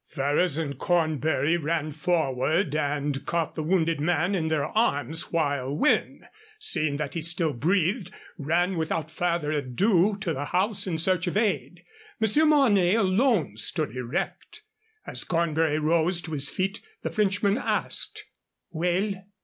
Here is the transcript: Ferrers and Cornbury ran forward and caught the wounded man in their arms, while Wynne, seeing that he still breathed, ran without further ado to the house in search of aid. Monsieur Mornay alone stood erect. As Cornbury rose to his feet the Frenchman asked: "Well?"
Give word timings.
Ferrers 0.07 0.57
and 0.57 0.79
Cornbury 0.79 1.57
ran 1.57 1.91
forward 1.91 2.73
and 2.75 3.23
caught 3.27 3.53
the 3.53 3.61
wounded 3.61 3.99
man 4.01 4.33
in 4.33 4.47
their 4.47 4.65
arms, 4.65 5.31
while 5.31 5.71
Wynne, 5.77 6.25
seeing 6.57 6.97
that 6.97 7.13
he 7.13 7.21
still 7.21 7.53
breathed, 7.53 8.11
ran 8.35 8.77
without 8.77 9.11
further 9.11 9.51
ado 9.51 10.17
to 10.19 10.33
the 10.33 10.45
house 10.45 10.87
in 10.87 10.97
search 10.97 11.27
of 11.27 11.37
aid. 11.37 11.83
Monsieur 12.19 12.45
Mornay 12.47 12.95
alone 12.95 13.57
stood 13.57 13.95
erect. 13.95 14.63
As 15.05 15.23
Cornbury 15.23 15.77
rose 15.77 16.19
to 16.23 16.31
his 16.31 16.49
feet 16.49 16.81
the 17.03 17.11
Frenchman 17.11 17.59
asked: 17.59 18.23
"Well?" 18.71 19.23